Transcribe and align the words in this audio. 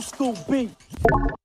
Austin 0.00 0.34
Beat. 0.48 1.39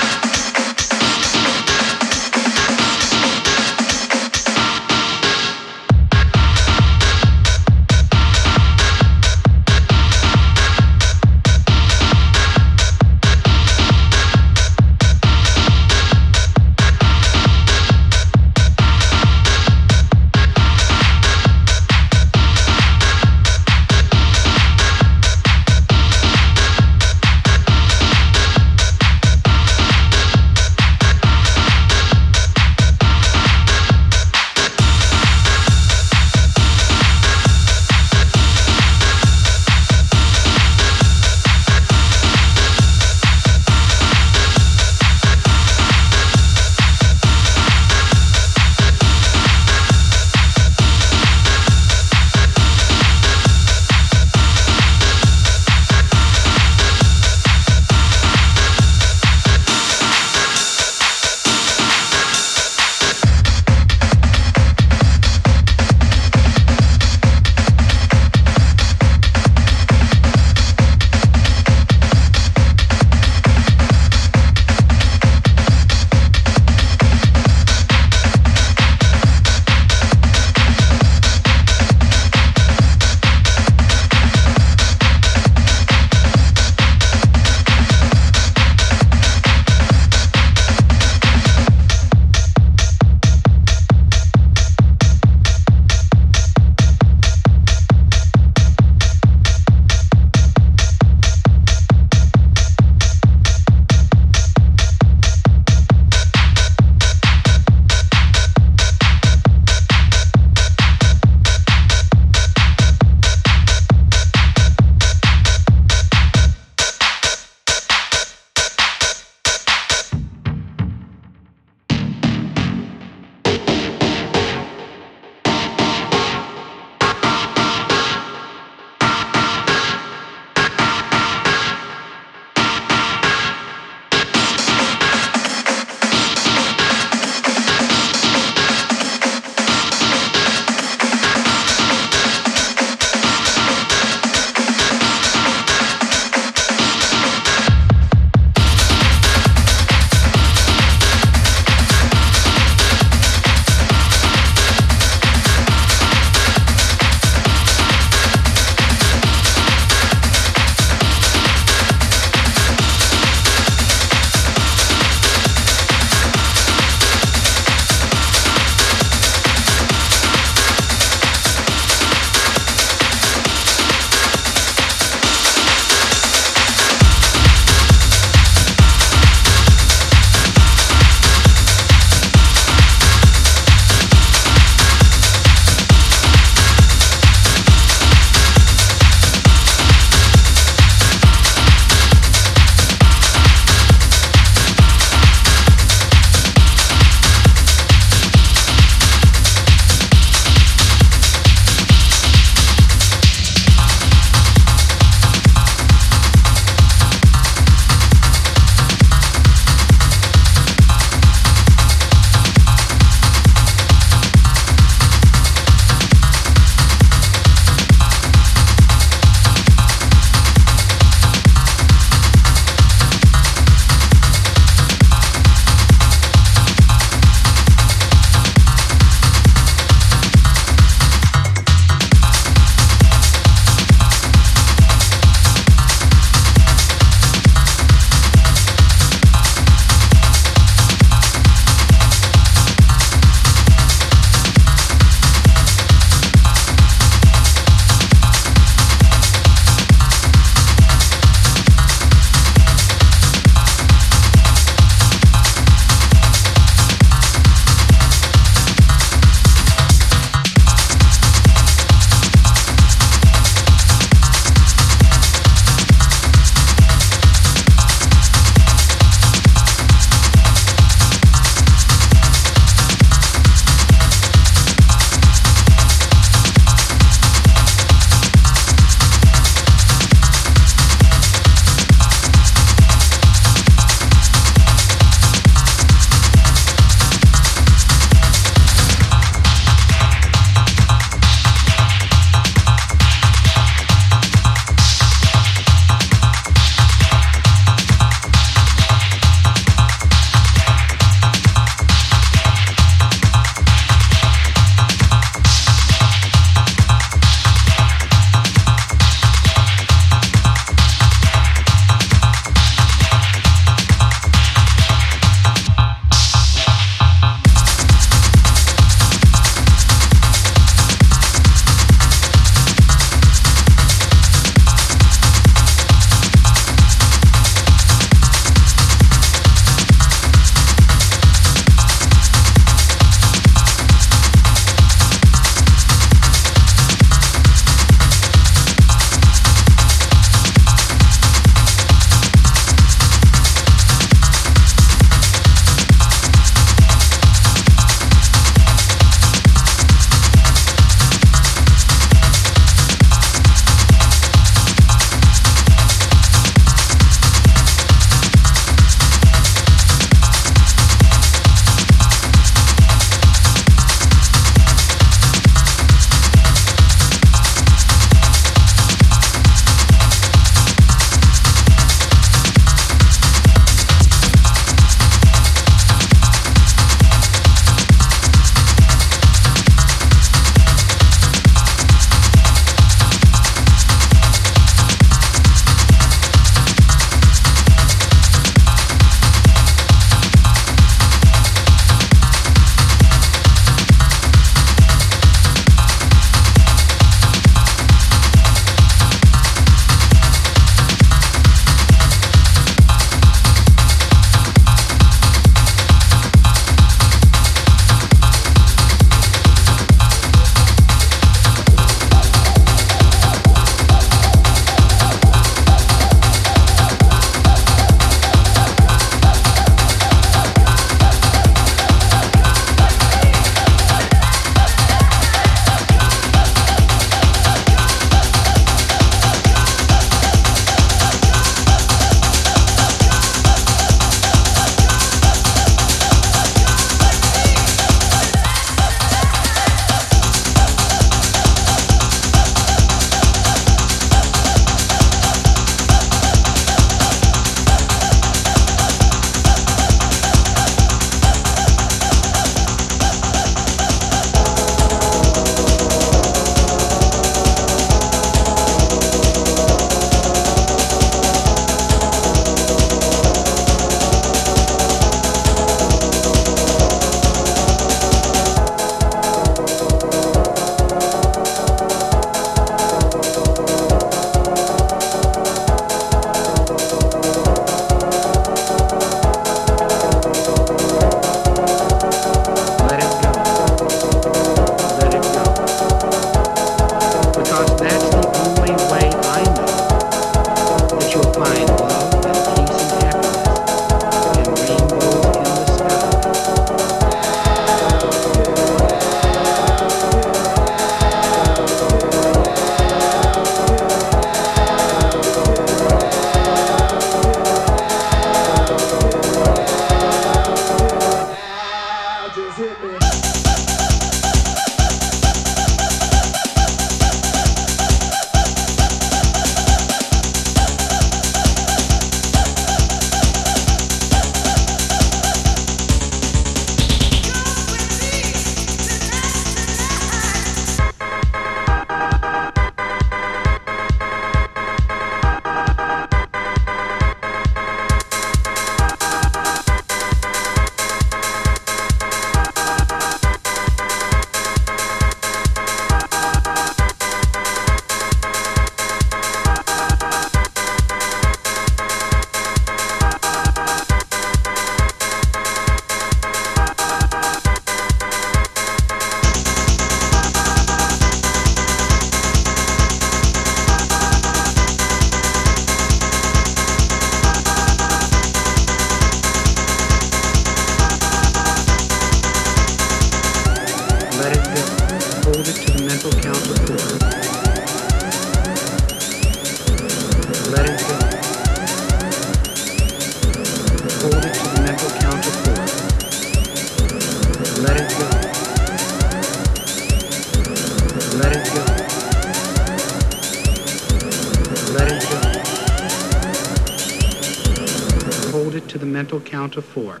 Of 599.56 599.64
four. 599.64 600.00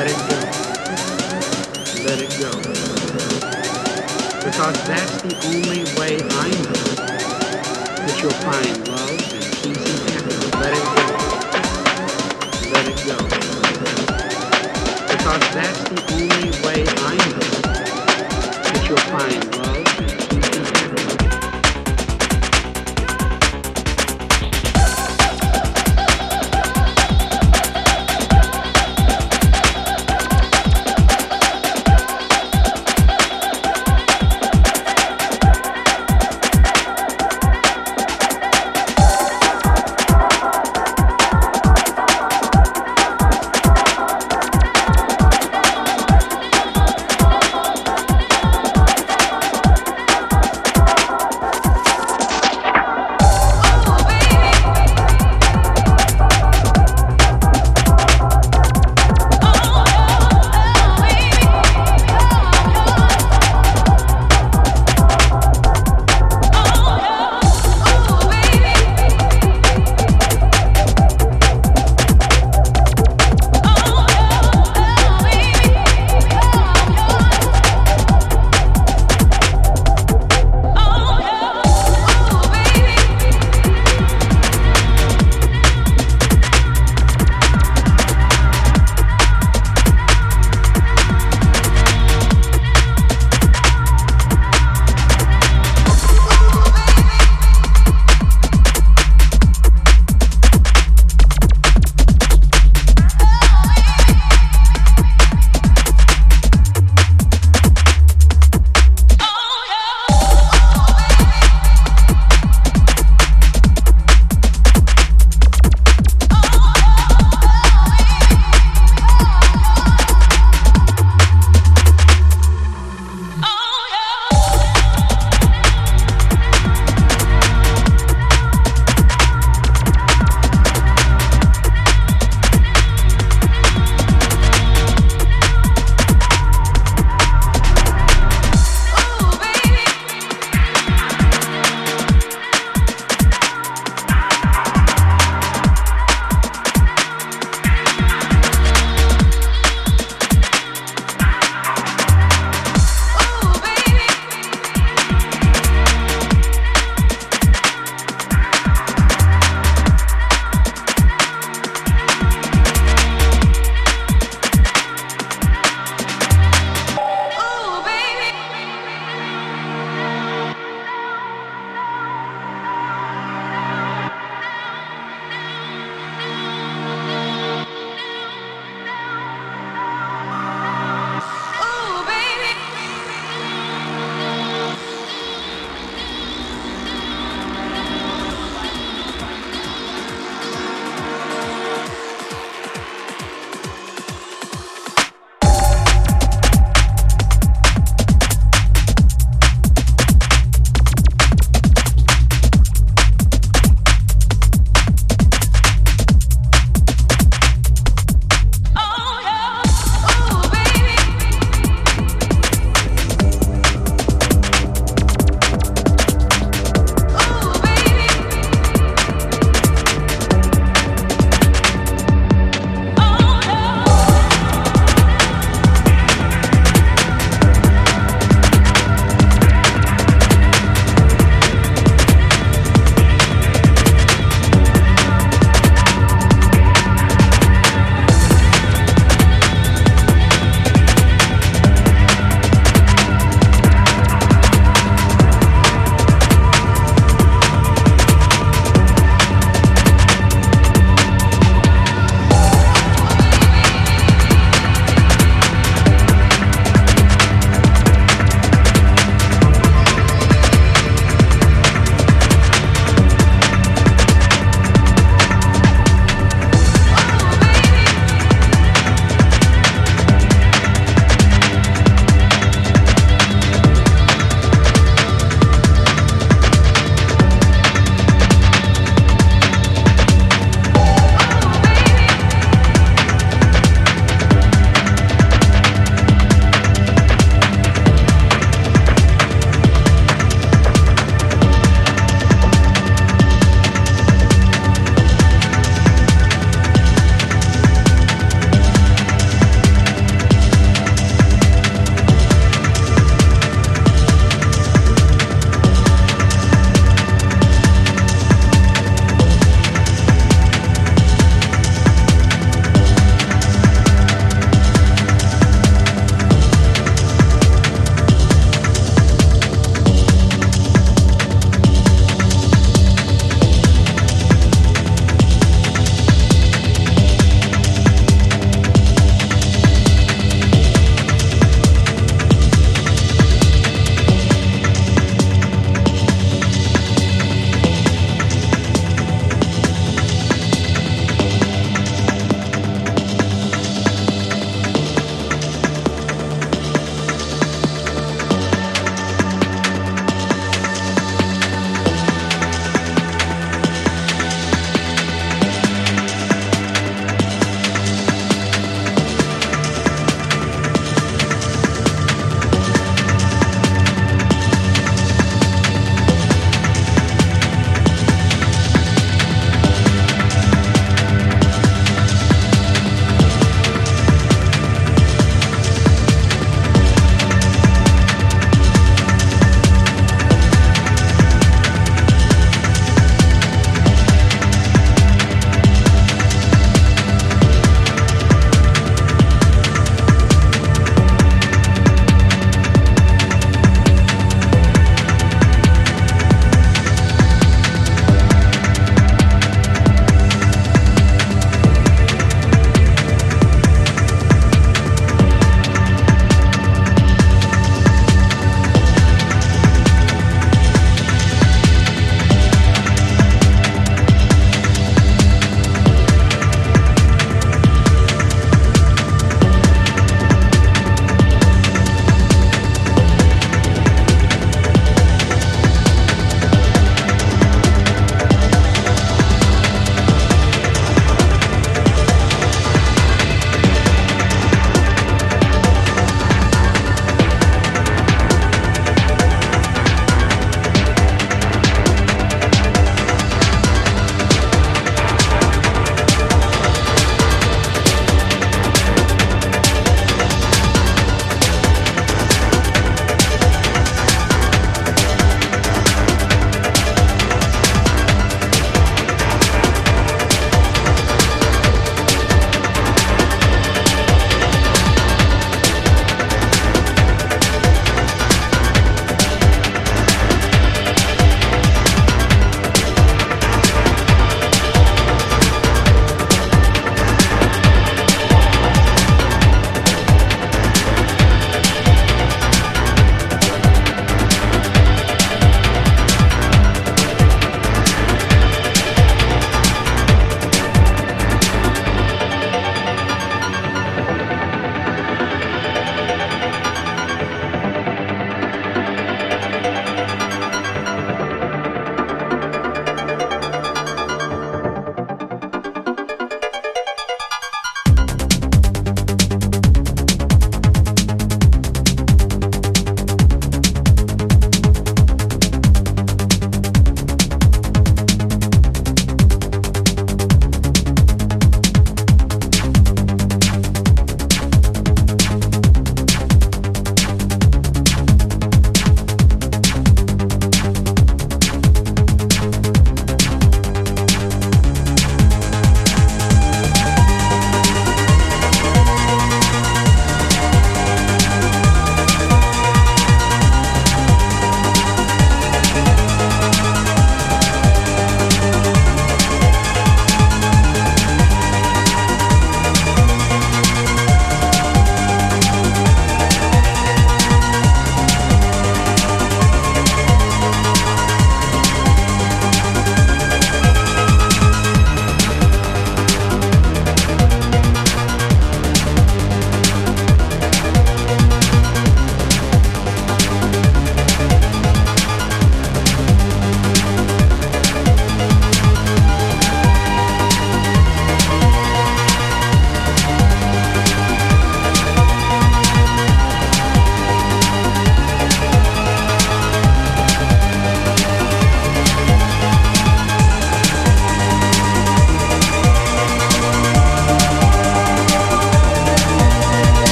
Let 0.00 0.08
it 0.08 0.16
go. 0.30 0.40
Let 2.06 2.18
it 2.22 2.32
go. 2.40 2.50
Because 4.42 4.76
that's 4.88 5.20
the 5.20 5.36
only 5.44 5.84
way 6.00 6.16
I 6.16 6.48
know 6.64 6.80
that 7.92 8.16
you'll 8.22 8.40
find 8.40 8.88
love 8.88 9.10
and 9.10 9.44
peace 9.60 9.84
and 9.92 10.08
happiness. 10.08 10.54
Let 10.56 10.72
it 10.72 10.84
go. 10.96 11.04
Let 12.72 12.86
it 12.88 12.98
go. 13.04 13.18
Because 15.06 15.44
that's 15.52 15.80
the 15.90 16.09